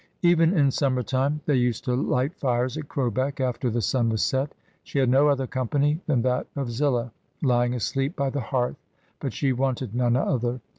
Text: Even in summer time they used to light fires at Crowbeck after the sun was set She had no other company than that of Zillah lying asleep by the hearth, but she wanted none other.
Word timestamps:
Even 0.23 0.57
in 0.57 0.71
summer 0.71 1.03
time 1.03 1.41
they 1.45 1.53
used 1.53 1.83
to 1.85 1.93
light 1.95 2.33
fires 2.39 2.75
at 2.75 2.87
Crowbeck 2.89 3.39
after 3.39 3.69
the 3.69 3.83
sun 3.83 4.09
was 4.09 4.23
set 4.23 4.51
She 4.81 4.97
had 4.97 5.09
no 5.09 5.27
other 5.27 5.45
company 5.45 6.01
than 6.07 6.23
that 6.23 6.47
of 6.55 6.71
Zillah 6.71 7.11
lying 7.43 7.75
asleep 7.75 8.15
by 8.15 8.31
the 8.31 8.41
hearth, 8.41 8.77
but 9.19 9.31
she 9.31 9.53
wanted 9.53 9.93
none 9.93 10.15
other. 10.15 10.59